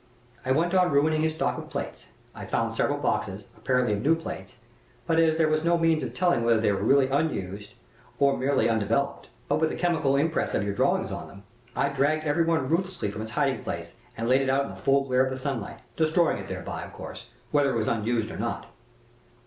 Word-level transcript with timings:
I 0.43 0.51
went 0.51 0.73
on 0.73 0.89
ruining 0.91 1.21
his 1.21 1.35
stock 1.35 1.59
of 1.59 1.69
plates. 1.69 2.07
I 2.33 2.47
found 2.47 2.73
several 2.73 2.97
boxes, 2.97 3.45
apparently 3.55 3.93
of 3.93 4.01
new 4.01 4.15
plates, 4.15 4.55
but, 5.05 5.19
as 5.19 5.37
there 5.37 5.47
was 5.47 5.63
no 5.63 5.77
means 5.77 6.01
of 6.01 6.15
telling 6.15 6.43
whether 6.43 6.59
they 6.59 6.71
were 6.71 6.81
really 6.81 7.07
unused 7.09 7.73
or 8.17 8.31
were 8.31 8.39
merely 8.39 8.67
undeveloped, 8.67 9.27
but 9.47 9.61
with 9.61 9.69
the 9.69 9.75
chemical 9.75 10.15
impress 10.15 10.55
of 10.55 10.63
your 10.63 10.73
drawings 10.73 11.11
on 11.11 11.27
them, 11.27 11.43
I 11.75 11.89
dragged 11.89 12.23
every 12.25 12.45
one 12.45 12.67
ruthlessly 12.67 13.11
from 13.11 13.21
its 13.21 13.33
hiding 13.33 13.63
place 13.63 13.93
and 14.17 14.27
laid 14.27 14.41
it 14.41 14.49
out 14.49 14.63
in 14.63 14.69
the 14.71 14.75
full 14.75 15.03
glare 15.03 15.23
of 15.23 15.29
the 15.29 15.37
sunlight 15.37 15.77
destroying 15.95 16.39
it 16.39 16.47
thereby, 16.47 16.81
of 16.81 16.93
course, 16.93 17.27
whether 17.51 17.69
it 17.69 17.77
was 17.77 17.87
unused 17.87 18.31
or 18.31 18.37
not. 18.37 18.65